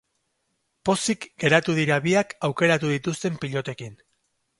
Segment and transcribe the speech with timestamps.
[0.89, 3.93] Pozik geratu dira biak aukeratu dituzten pilotekin.